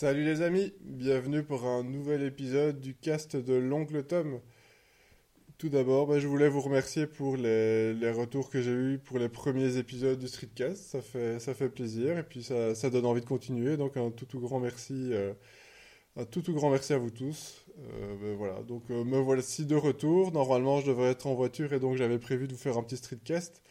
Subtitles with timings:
[0.00, 4.38] Salut les amis, bienvenue pour un nouvel épisode du cast de l'oncle Tom.
[5.58, 9.28] Tout d'abord, bah, je voulais vous remercier pour les, retours que j'ai eus pour les
[9.28, 10.84] premiers épisodes du Streetcast.
[10.84, 13.76] Ça fait, ça fait plaisir et puis ça, donne envie de continuer.
[13.76, 15.32] Donc un tout tout grand merci, euh,
[16.14, 17.66] à vous tous.
[17.80, 20.30] Euh, ben voilà, donc euh, me voici de retour.
[20.30, 22.98] Normalement, je devrais être en voiture et donc j'avais prévu de vous faire un petit
[22.98, 23.62] Streetcast.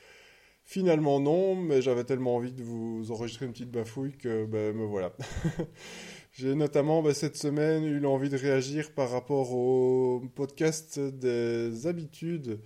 [0.68, 4.84] Finalement non, mais j'avais tellement envie de vous enregistrer une petite bafouille que ben, me
[4.84, 5.14] voilà.
[6.38, 12.60] J'ai notamment ben, cette semaine eu l'envie de réagir par rapport au podcast des habitudes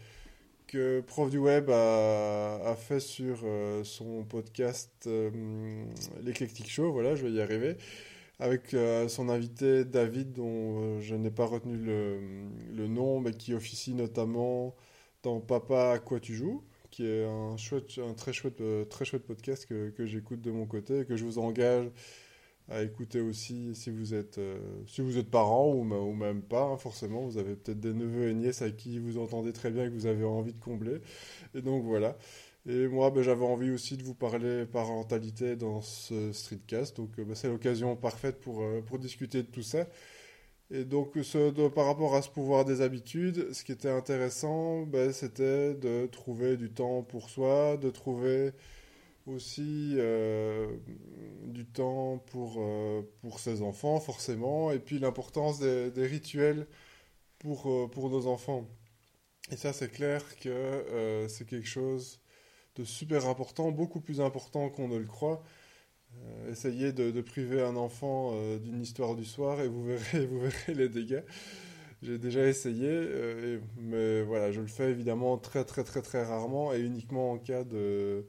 [0.68, 5.86] que Prof du Web a, fait sur euh, son podcast euh,
[6.22, 7.78] L'Eclectic Show, voilà, je vais y arriver,
[8.40, 13.54] avec euh, son invité David, dont euh, je n'ai pas retenu le, nom, mais qui
[13.54, 14.76] officie notamment
[15.24, 17.56] dans Papa à quoi tu joues qui est un,
[18.18, 21.40] très, chouette, très chouette podcast que, que j'écoute de mon côté et que je vous
[21.40, 21.90] engage
[22.72, 24.58] à écouter aussi si vous êtes, euh,
[24.88, 27.22] si vous êtes parent ou, même pas, hein, forcément.
[27.22, 29.94] Vous avez peut-être des neveux et nièces à qui vous entendez très bien et que
[29.94, 31.02] vous avez envie de combler.
[31.54, 32.18] Et donc voilà.
[32.68, 36.98] Et moi, ben, j'avais envie aussi de vous parler parentalité dans ce streetcast.
[36.98, 39.88] Donc ben, c'est l'occasion parfaite pour, euh, pour discuter de tout ça.
[40.72, 45.12] Et donc, ce, par rapport à ce pouvoir des habitudes, ce qui était intéressant, ben,
[45.12, 48.52] c'était de trouver du temps pour soi, de trouver
[49.28, 50.68] aussi euh,
[51.44, 56.68] du temps pour, euh, pour ses enfants, forcément, et puis l'importance des, rituels
[57.40, 58.68] pour, euh, pour nos enfants.
[59.52, 62.22] Et ça, c'est clair que c'est quelque chose
[62.76, 65.44] de super important, beaucoup plus important qu'on ne le croit.
[66.50, 70.90] Essayez de, priver un enfant d'une histoire du soir et vous verrez, vous verrez les
[70.90, 71.24] dégâts.
[72.02, 76.80] J'ai déjà essayé, mais voilà, je le fais évidemment très très très très rarement et
[76.80, 78.26] uniquement en cas de,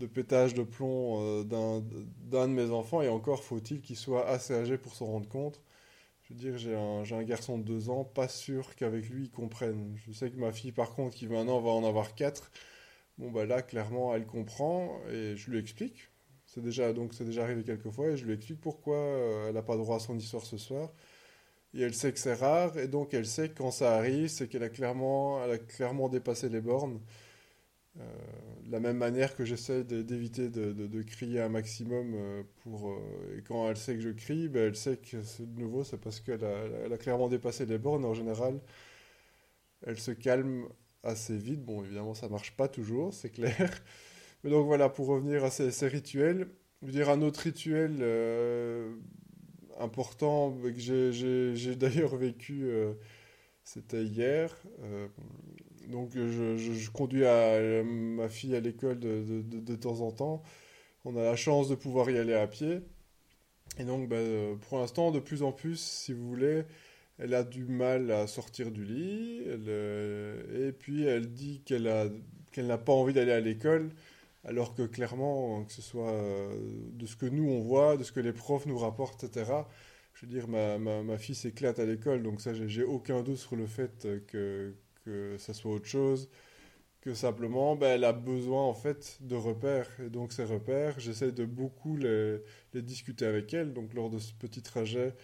[0.00, 3.02] de pétage de plomb euh, d'un de mes enfants.
[3.02, 5.60] Et encore faut-il qu'il soit assez âgé pour s'en rendre compte.
[6.22, 9.30] Je veux dire, j'ai un, un garçon de deux ans, pas sûr qu'avec lui il
[9.30, 9.96] comprenne.
[10.06, 12.50] Je sais que ma fille, par contre, qui maintenant va en avoir quatre,
[13.18, 16.10] bon bah là clairement elle comprend et je lui explique
[16.52, 19.76] c'est déjà, déjà arrivé quelques fois et je lui explique pourquoi euh, elle n'a pas
[19.76, 20.90] droit à son histoire ce soir.
[21.74, 24.48] Et elle sait que c'est rare et donc elle sait que quand ça arrive, c'est
[24.48, 27.00] qu'elle a a clairement dépassé les bornes.
[27.98, 28.02] Euh,
[28.70, 33.68] la même manière que j'essaie d'éviter de, crier un maximum euh, pour euh, et quand
[33.68, 36.44] elle sait que je crie, ben elle sait que c'est de nouveau c'est parce qu'elle
[36.44, 38.04] a, clairement dépassé les bornes.
[38.04, 38.60] En général,
[39.86, 40.68] elle se calme
[41.02, 41.64] assez vite.
[41.64, 43.82] Bon, évidemment, ça marche pas toujours, c'est clair.
[44.44, 46.48] Mais donc voilà, pour revenir à ces, rituels,
[46.82, 48.02] je veux dire un autre rituel
[49.78, 52.70] important que j'ai d'ailleurs vécu,
[53.64, 54.56] c'était hier.
[55.90, 60.42] Donc je, je, conduis à, ma fille à l'école de, de, temps en temps.
[61.04, 62.80] On a la chance de pouvoir y aller à pied.
[63.78, 64.16] Et donc bah,
[64.68, 66.64] pour l'instant, de plus en plus, si vous voulez,
[67.18, 69.42] elle a du mal à sortir du lit.
[69.42, 72.12] Et puis elle dit qu'elle
[72.52, 73.90] qu'elle n'a pas envie d'aller à l'école
[74.44, 76.54] alors que clairement, que ce soit euh,
[76.92, 79.52] de ce que nous on voit, de ce que les profs nous rapportent, etc.,
[80.14, 83.38] je veux dire, ma, ma, ma fille s'éclate à l'école, donc ça, j'ai aucun doute
[83.38, 84.74] sur le fait que,
[85.04, 86.28] que ça soit autre chose,
[87.00, 89.88] que simplement, ben, elle a besoin en fait de repères.
[90.04, 92.40] Et donc ces repères, j'essaie de beaucoup les,
[92.74, 93.72] discuter avec elle.
[93.72, 95.14] Donc lors de ce petit trajet,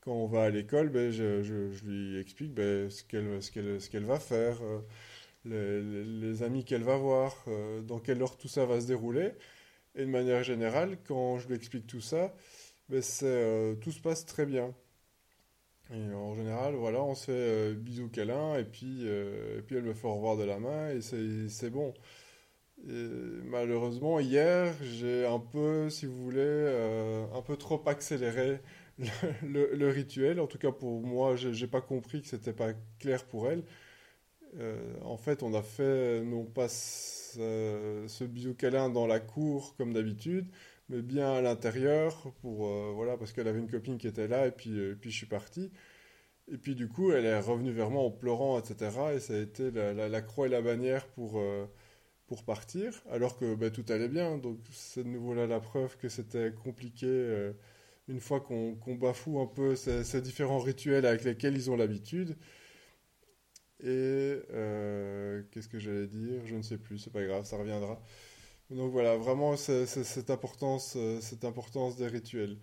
[0.00, 3.02] quand on va à l'école, ben, je, lui explique ben, ce
[3.90, 4.58] qu'elle va faire.
[4.62, 4.80] Euh,
[5.44, 9.32] les, les amis qu'elle va voir, euh, dans quelle heure tout ça va se dérouler.
[9.94, 12.34] Et de manière générale, quand je lui explique tout ça,
[12.88, 14.74] ben euh, tout se passe très bien.
[15.92, 19.82] En général, voilà, on se fait euh, bisous câlin et puis, euh, et puis elle
[19.82, 21.92] me fait au revoir de la main et c'est bon.
[22.84, 28.60] Malheureusement, hier, j'ai un peu, si vous voulez, euh, un peu trop accéléré
[29.42, 30.40] le, rituel.
[30.40, 33.62] En tout cas, pour moi, j'ai pas compris que c'était pas clair pour elle.
[34.58, 39.74] Euh, en fait, on a fait non pas ce, ce bisou câlin dans la cour
[39.76, 40.46] comme d'habitude,
[40.92, 44.46] mais bien à l'intérieur pour euh, voilà parce qu'elle avait une copine qui était là
[44.46, 45.72] et puis euh, puis je suis parti.
[46.52, 48.90] Et puis du coup, elle est revenue vers moi en pleurant, etc.
[49.14, 51.66] Et ça a été la, la, croix et la bannière pour euh,
[52.26, 54.38] pour partir, alors que bah, tout allait bien.
[54.38, 57.52] Donc c'est de nouveau là la preuve que c'était compliqué
[58.08, 62.36] une fois qu'on qu bafoue un peu ces, différents rituels avec lesquels ils ont l'habitude.
[63.80, 64.38] Et
[65.50, 66.46] qu'est-ce que j'allais dire?
[66.46, 68.00] Je ne sais plus, c'est pas grave, ça reviendra.
[68.72, 72.56] Donc voilà, vraiment cette importance, euh, cette importance des rituels.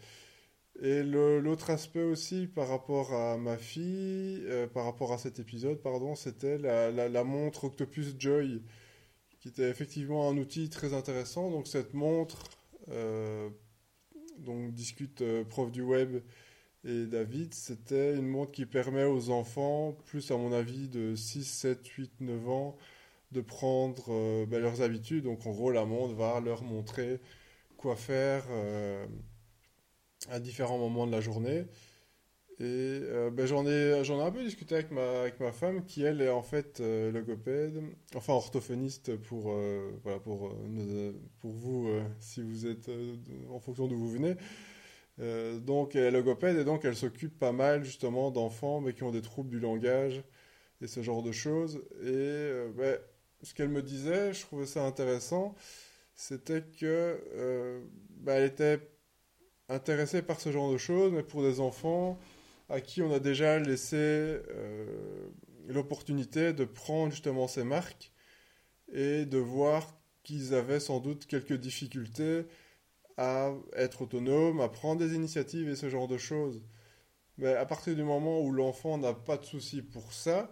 [0.81, 5.81] Et l'autre aspect aussi par rapport à ma fille, euh, par rapport à cet épisode,
[5.81, 8.63] pardon, c'était la, la, montre Octopus Joy,
[9.39, 11.51] qui était effectivement un outil très intéressant.
[11.51, 12.43] Donc cette montre,
[12.89, 13.49] euh,
[14.39, 16.21] donc discute prof du web
[16.85, 21.43] et David, c'était une montre qui permet aux enfants, plus à mon avis de 6,
[21.43, 22.77] 7, 8, 9 ans,
[23.31, 25.23] de prendre euh, ben, leurs habitudes.
[25.23, 27.19] Donc en gros, la montre va leur montrer
[27.77, 29.05] quoi faire euh,
[30.29, 31.65] à différents moments de la journée.
[32.61, 35.85] Et euh, ben, j'en ai, j'en ai un peu discuté avec ma, avec ma femme,
[35.85, 37.81] qui elle est en fait logopède,
[38.15, 39.53] enfin orthophoniste pour,
[40.03, 40.53] voilà, pour,
[41.39, 41.89] pour vous,
[42.19, 42.91] si vous êtes
[43.49, 44.35] en fonction d'où vous venez.
[45.61, 49.11] Donc elle est logopède et donc elle s'occupe pas mal justement d'enfants mais qui ont
[49.11, 50.21] des troubles du langage
[50.81, 51.81] et ce genre de choses.
[52.03, 52.99] Et ben,
[53.43, 55.55] ce qu'elle me disait, je trouvais ça intéressant,
[56.15, 57.81] c'était que euh,
[58.27, 58.79] elle était
[59.69, 62.19] intéressée par ce genre de choses, mais pour des enfants
[62.69, 64.39] à qui on a déjà laissé
[65.67, 68.11] l'opportunité de prendre justement ces marques
[68.91, 72.45] et de voir qu'ils avaient sans doute quelques difficultés
[73.17, 76.61] à être autonome, à prendre des initiatives et ce genre de choses.
[77.37, 80.51] Mais à partir du moment où l'enfant n'a pas de souci pour ça,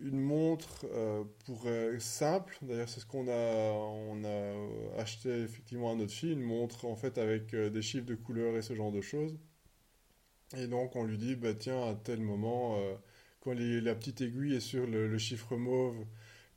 [0.00, 5.94] une montre euh, pourrait simple, d'ailleurs c'est ce qu'on a, on a acheté effectivement à
[5.94, 8.92] notre fille, une montre en fait avec euh, des chiffres de couleur et ce genre
[8.92, 9.38] de choses.
[10.56, 12.94] Et donc on lui dit, bah tiens, à tel moment, euh,
[13.40, 16.04] quand la petite aiguille est sur le, chiffre mauve,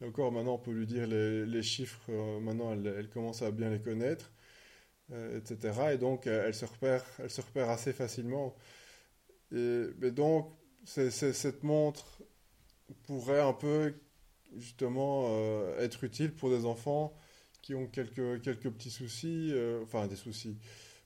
[0.04, 2.12] encore maintenant on peut lui dire les, chiffres,
[2.42, 4.32] maintenant elle, commence à bien les connaître.
[5.14, 5.94] Euh, etc.
[5.94, 8.56] Et donc, euh, elle, se repère, elle se repère assez facilement.
[9.54, 10.52] Et, donc,
[10.86, 12.22] cette montre
[13.04, 13.96] pourrait un peu,
[14.58, 17.14] justement, euh, être utile pour des enfants
[17.62, 19.54] qui ont quelques, quelques petits soucis,
[19.84, 20.58] enfin des soucis,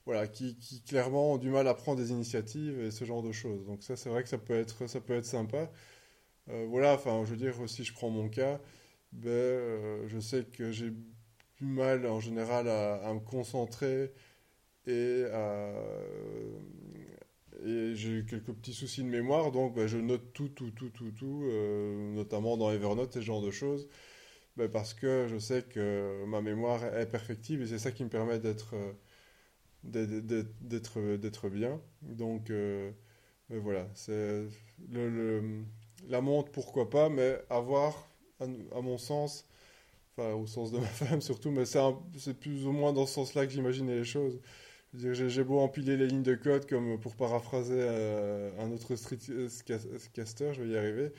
[0.05, 0.57] voilà, qui,
[0.87, 3.65] clairement ont du mal à prendre des initiatives et ce genre de choses.
[3.65, 5.71] Donc ça, c'est vrai que ça peut être, ça peut être sympa.
[6.47, 8.59] voilà, enfin, je veux dire, si je prends mon cas,
[9.13, 10.93] ben, je sais que j'ai
[11.61, 14.11] mal en général à, me concentrer
[14.87, 15.25] et,
[17.65, 21.11] et j'ai quelques petits soucis de mémoire, donc bah, je note tout, tout, tout, tout,
[21.11, 23.87] tout, euh, notamment dans Evernote, ce genre de choses,
[24.57, 28.09] bah, parce que je sais que ma mémoire est perfectible et c'est ça qui me
[28.09, 28.75] permet d'être
[29.83, 31.81] d'être d'être bien.
[32.01, 32.91] Donc euh,
[33.49, 33.87] bah, voilà,
[36.07, 38.07] la montre pourquoi pas, mais avoir
[38.39, 39.45] à mon sens
[40.17, 43.45] enfin au sens de ma femme surtout, mais c'est plus ou moins dans ce sens-là
[43.45, 44.39] que j'imaginais les choses.
[44.93, 50.61] J'ai beau empiler les lignes de code comme pour paraphraser euh, un autre streetcaster, je
[50.61, 51.13] vais y arriver.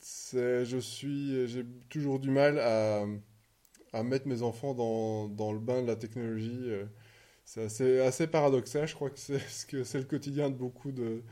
[0.00, 5.96] Je suis, j'ai toujours du mal à, mettre mes enfants dans, le bain de la
[5.96, 6.64] technologie.
[6.66, 6.84] Euh.
[7.44, 11.22] C'est assez, paradoxal, je crois que c'est ce le quotidien de beaucoup de,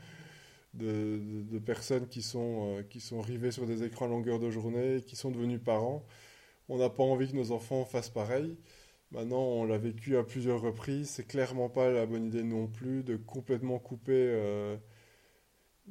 [1.65, 5.15] personnes qui sont, euh, qui sont rivées sur des écrans à longueur de journée, qui
[5.15, 6.05] sont devenus parents
[6.71, 8.57] on n'a pas envie que nos enfants fassent pareil.
[9.11, 11.09] Maintenant, on l'a vécu à plusieurs reprises.
[11.09, 14.77] C'est clairement pas la bonne idée non plus de complètement couper euh,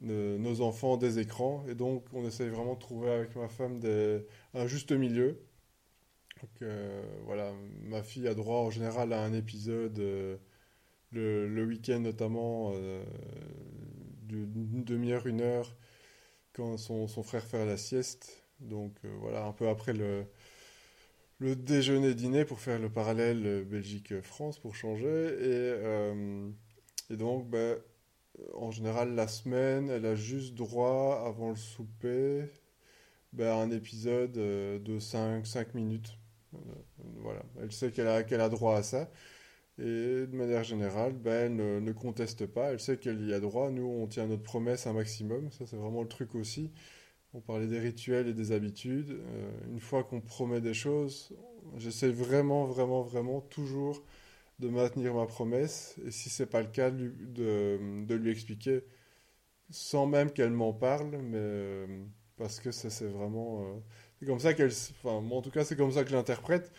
[0.03, 1.65] nos enfants des écrans.
[1.69, 3.81] Et donc, on essaye vraiment de trouver avec ma femme
[4.55, 5.39] un juste milieu.
[6.41, 7.53] Donc, euh, voilà,
[7.83, 10.39] ma fille a droit en général à un épisode euh,
[11.13, 12.73] le, week-end notamment
[14.29, 15.77] d'une demi-heure, une heure,
[16.55, 18.45] quand son, son, frère fait la sieste.
[18.61, 20.27] Donc, voilà, un peu après le
[21.41, 25.09] le déjeuner-dîner pour faire le parallèle euh, Belgique-France pour changer.
[25.09, 26.49] Et, euh,
[27.11, 27.79] et donc, ben,
[28.55, 32.45] en général, la semaine, elle a juste droit, avant le souper,
[33.33, 36.17] ben, à un épisode euh, de 5, 5 minutes.
[37.19, 39.11] Voilà, elle sait qu'elle a, a droit à ça.
[39.79, 43.71] Et de manière générale, ben, elle ne, conteste pas, elle sait qu'elle y a droit.
[43.71, 45.51] Nous, on tient notre promesse un maximum.
[45.53, 46.71] Ça, c'est vraiment le truc aussi.
[47.33, 49.13] On parlait des rituels et des habitudes.
[49.13, 51.33] Euh, une fois qu'on promet des choses,
[51.77, 54.03] j'essaie vraiment, vraiment, vraiment toujours
[54.59, 55.97] de maintenir ma promesse.
[56.07, 57.13] Et si c'est pas le cas, de,
[58.05, 58.83] de, lui expliquer,
[59.71, 61.87] sans même qu'elle m'en parle, mais euh,
[62.37, 63.81] parce que ça c'est vraiment, euh,
[64.19, 64.73] c'est comme ça qu'elle,
[65.05, 66.73] enfin, moi en tout cas c'est comme ça que je l'interprète.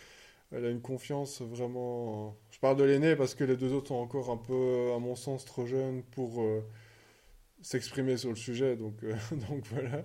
[0.52, 2.36] Elle a une confiance vraiment.
[2.50, 5.16] Je parle de l'aîné parce que les deux autres sont encore un peu, à mon
[5.16, 6.44] sens, trop jeunes pour
[7.62, 8.76] s'exprimer sur le sujet.
[8.76, 8.94] Donc,
[9.48, 10.04] donc voilà.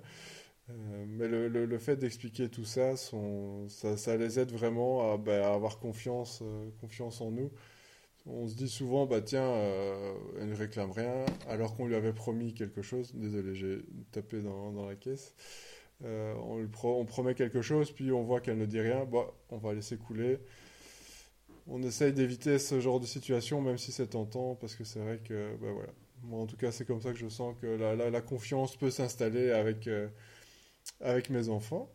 [0.70, 5.80] Euh, mais le, le, fait d'expliquer tout ça, ça, les aide vraiment à, bah, avoir
[5.80, 7.52] confiance, euh, confiance en nous.
[8.26, 12.14] On se dit souvent, bah tiens, euh, elle ne réclame rien, alors qu'on lui avait
[12.14, 13.14] promis quelque chose.
[13.16, 13.80] Désolé, j'ai
[14.12, 15.34] tapé dans, dans, la caisse.
[16.04, 19.06] on, lui promet quelque chose, puis on voit qu'elle ne dit rien.
[19.06, 20.40] Bah, on va laisser couler.
[21.68, 25.20] On essaye d'éviter ce genre de situation, même si c'est tentant, parce que c'est vrai
[25.24, 25.94] que, bah, voilà.
[26.24, 29.52] Moi, en tout cas, c'est comme ça que je sens que la confiance peut s'installer
[29.52, 29.88] avec
[31.02, 31.92] avec mes enfants.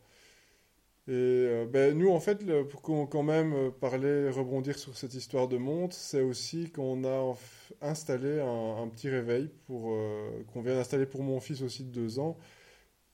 [1.09, 5.49] Et euh, ben, nous, en fait, pour quand même euh, parler, rebondir sur cette histoire
[5.49, 7.35] de montre, c'est aussi qu'on a
[7.81, 12.39] installé un, petit réveil euh, qu'on vient d'installer pour mon fils aussi de deux ans.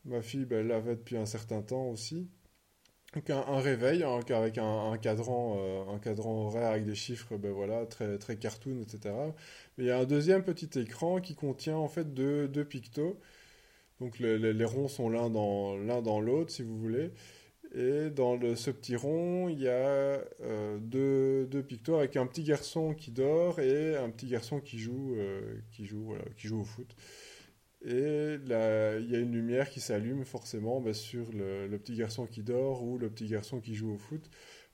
[0.05, 2.29] Ma fille, ben, elle l'avait depuis un certain temps aussi.
[3.15, 5.59] Donc un, réveil hein, avec un, cadran,
[5.95, 9.15] un cadran horaire avec des chiffres, ben voilà, très, très cartoon, etc.
[9.79, 13.19] Mais il y a un deuxième petit écran qui contient en fait deux, deux pictos.
[14.01, 17.11] Donc le- le- les ronds sont l'un dans, l'autre, si vous voulez.
[17.75, 19.73] Et dans ce petit rond, il y a
[20.43, 21.65] euh, deux, deux
[21.95, 26.15] avec un petit garçon qui dort et un petit garçon qui joue, euh, qui joue,
[26.53, 26.95] au foot.
[27.85, 31.95] Et là, il y a une lumière qui s'allume forcément bah, sur le, le petit
[31.97, 34.29] garçon qui dort ou le petit garçon qui joue au foot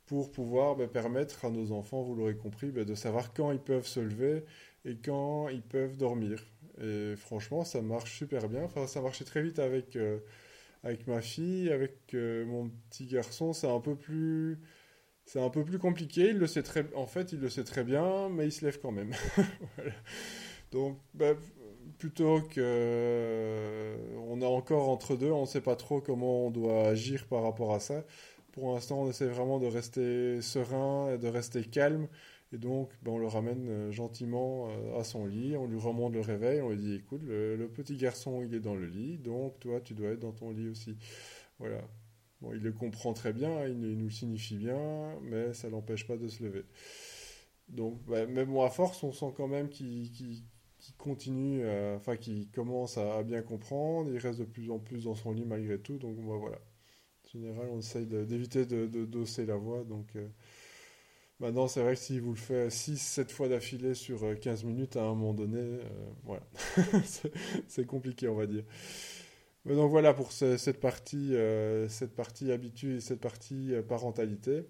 [0.07, 3.61] pour pouvoir bah, permettre à nos enfants, vous l'aurez compris, bah, de savoir quand ils
[3.61, 4.45] peuvent se lever
[4.85, 6.45] et quand ils peuvent dormir.
[6.81, 8.63] Et franchement, ça marche super bien.
[8.65, 10.19] Enfin, ça marchait très vite avec, euh,
[10.83, 14.59] avec ma fille, avec euh, mon petit garçon, c'est un peu plus,
[15.25, 16.31] c'est un peu plus compliqué.
[16.31, 18.79] Il le sait très, en fait, il le sait très bien, mais il se lève
[18.81, 19.13] quand même.
[20.73, 21.35] Donc, bah,
[21.99, 23.97] plutôt que, euh,
[24.29, 27.43] on est encore entre deux, on ne sait pas trop comment on doit agir par
[27.43, 28.05] rapport à ça.
[28.53, 32.09] Pour l'instant, on essaie vraiment de rester serein et de rester calme.
[32.55, 36.13] Et donc, ben, on le ramène euh, gentiment euh, à son lit, on lui remonte
[36.13, 39.59] le réveil, on lui dit, écoute, le, petit garçon, il est dans le lit, donc
[39.59, 40.97] toi, tu dois être dans ton lit aussi.
[41.59, 41.81] Voilà.
[42.41, 46.17] Bon, il le comprend très bien, il, nous le signifie bien, mais ça l'empêche pas
[46.17, 46.65] de se lever.
[47.69, 50.13] Donc, ben, même moi, à force, on sent quand même qu'il
[50.97, 55.33] continue, enfin, qu'il commence à, bien comprendre, il reste de plus en plus dans son
[55.33, 56.59] lit malgré tout, donc ben, voilà.
[57.25, 60.07] En général, on essaye d'éviter de, d'hausser la voix, donc...
[60.15, 60.29] euh,
[61.45, 64.97] Maintenant, c'est vrai que si vous le faites 6-7 fois d'affilée sur euh, 15 minutes,
[64.97, 65.79] à un moment donné, euh,
[66.25, 66.43] voilà,
[67.69, 68.65] c'est compliqué, on va dire.
[69.67, 73.83] Mais donc voilà pour ce- cette partie, euh, cette partie habitude et cette partie euh,
[73.83, 74.65] parentalité.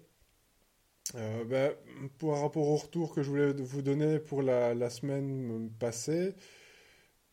[1.15, 1.73] Euh, ben,
[2.17, 6.33] pour rapport au retour que je voulais vous donner pour la, semaine passée,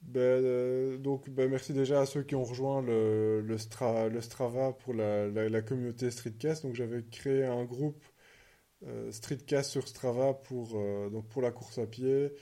[0.02, 4.20] ben, euh, donc ben, merci déjà à ceux qui ont rejoint le, le, Stra- le
[4.20, 6.64] Strava pour la, communauté Streetcast.
[6.64, 8.11] Donc j'avais créé un groupe euh,
[9.10, 12.32] Streetcast sur Strava pour, euh, donc pour la course à pied.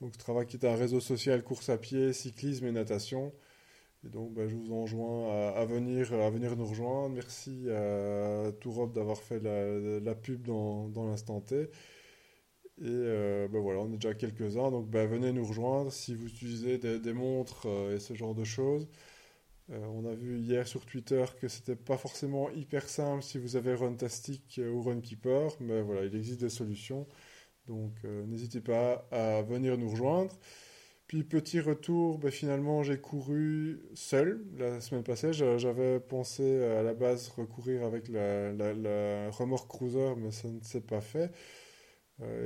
[0.00, 3.32] Donc Strava qui est un réseau social course à pied, cyclisme et natation.
[4.04, 7.14] Et donc bah, je vous enjoins à, venir, à venir nous rejoindre.
[7.14, 11.68] Merci à Tourop d'avoir fait la, pub dans, dans l'instant T.
[12.78, 14.70] Et euh, bah, voilà, on est déjà quelques-uns.
[14.70, 18.44] Donc bah, venez nous rejoindre si vous utilisez des, montres euh, et ce genre de
[18.44, 18.88] choses.
[19.70, 23.56] Euh, on a vu hier sur Twitter que c'était pas forcément hyper simple si vous
[23.56, 27.06] avez Runtastic euh, ou Runkeeper, mais voilà, il existe des solutions.
[27.68, 30.32] Donc euh, n'hésitez pas à venir nous rejoindre.
[31.08, 35.32] Puis petit retour, ben, finalement j'ai couru seul la semaine passée.
[35.32, 40.60] J'a- J'avais pensé à la base recourir avec la, la, remorque cruiser, mais ça ne
[40.62, 41.32] s'est pas fait.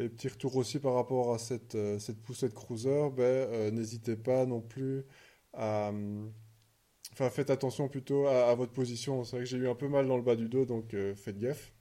[0.00, 1.76] Et petit retour aussi par rapport à cette,
[2.24, 5.04] poussette cruiser, ben, n'hésitez pas non plus
[5.52, 5.92] à...
[7.20, 9.24] Enfin, faites attention plutôt à, votre position.
[9.24, 11.14] C'est vrai que j'ai eu un peu mal dans le bas du dos, donc euh,
[11.14, 11.74] faites gaffe.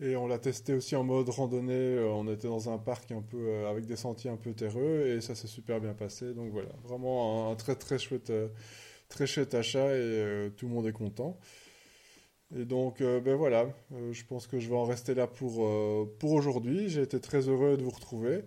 [0.00, 1.74] Et on l'a testé aussi en mode randonnée.
[1.74, 5.06] euh, on était dans un parc un peu euh, avec des sentiers un peu terreux
[5.08, 6.32] et ça s'est super bien passé.
[6.32, 8.32] Donc voilà, vraiment un, très très chouette,
[9.10, 11.38] très chouette achat et tout le monde est content.
[12.56, 13.66] Et donc ben voilà,
[14.12, 15.68] je pense que je vais en rester là pour,
[16.18, 16.88] pour aujourd'hui.
[16.88, 18.44] J'ai été très heureux de vous retrouver.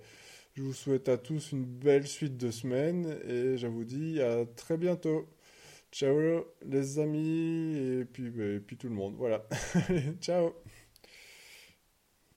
[0.57, 4.43] Je vous souhaite à tous une belle suite de semaines et je vous dis à
[4.55, 5.27] très bientôt.
[5.91, 9.13] Ciao les amis et puis, et puis tout le monde.
[9.19, 9.45] Voilà.
[10.19, 10.55] Ciao